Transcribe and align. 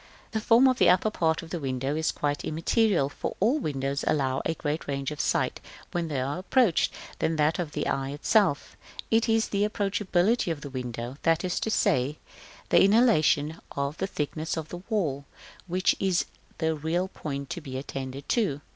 The 0.31 0.41
form 0.41 0.67
of 0.67 0.79
the 0.79 0.89
upper 0.89 1.11
part 1.11 1.43
of 1.43 1.51
the 1.51 1.59
window 1.59 1.95
is 1.95 2.11
quite 2.11 2.43
immaterial, 2.43 3.07
for 3.07 3.35
all 3.39 3.59
windows 3.59 4.03
allow 4.07 4.41
a 4.45 4.55
greater 4.55 4.85
range 4.91 5.11
of 5.11 5.19
sight 5.19 5.61
when 5.91 6.07
they 6.07 6.19
are 6.19 6.39
approached 6.39 6.91
than 7.19 7.35
that 7.35 7.59
of 7.59 7.73
the 7.73 7.85
eye 7.85 8.09
itself: 8.09 8.75
it 9.11 9.29
is 9.29 9.49
the 9.49 9.61
approachability 9.63 10.51
of 10.51 10.61
the 10.61 10.71
window, 10.71 11.17
that 11.21 11.43
is 11.45 11.59
to 11.59 11.69
say, 11.69 12.17
the 12.69 12.83
annihilation 12.83 13.61
of 13.73 13.95
the 13.97 14.07
thickness 14.07 14.57
of 14.57 14.69
the 14.69 14.81
wall, 14.89 15.25
which 15.67 15.95
is 15.99 16.25
the 16.57 16.73
real 16.73 17.07
point 17.07 17.51
to 17.51 17.61
be 17.61 17.77
attended 17.77 18.27
to. 18.29 18.59